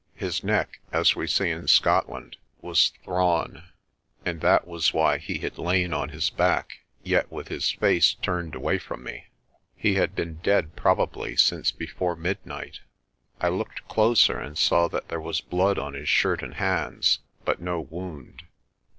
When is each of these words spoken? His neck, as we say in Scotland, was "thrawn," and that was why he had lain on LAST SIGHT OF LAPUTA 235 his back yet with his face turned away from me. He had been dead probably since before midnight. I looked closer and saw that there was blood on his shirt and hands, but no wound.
His 0.15 0.43
neck, 0.43 0.79
as 0.91 1.15
we 1.15 1.27
say 1.27 1.51
in 1.51 1.67
Scotland, 1.67 2.37
was 2.59 2.91
"thrawn," 3.03 3.65
and 4.25 4.41
that 4.41 4.65
was 4.65 4.95
why 4.95 5.19
he 5.19 5.37
had 5.37 5.59
lain 5.59 5.93
on 5.93 6.09
LAST 6.09 6.23
SIGHT 6.23 6.33
OF 6.33 6.39
LAPUTA 6.39 6.47
235 7.03 7.05
his 7.05 7.07
back 7.13 7.13
yet 7.13 7.31
with 7.31 7.47
his 7.49 7.69
face 7.71 8.13
turned 8.15 8.55
away 8.55 8.79
from 8.79 9.03
me. 9.03 9.27
He 9.75 9.93
had 9.93 10.15
been 10.15 10.39
dead 10.41 10.75
probably 10.75 11.35
since 11.35 11.71
before 11.71 12.15
midnight. 12.15 12.79
I 13.39 13.49
looked 13.49 13.87
closer 13.87 14.39
and 14.39 14.57
saw 14.57 14.87
that 14.87 15.09
there 15.09 15.21
was 15.21 15.39
blood 15.39 15.77
on 15.77 15.93
his 15.93 16.09
shirt 16.09 16.41
and 16.41 16.55
hands, 16.55 17.19
but 17.45 17.61
no 17.61 17.79
wound. 17.81 18.41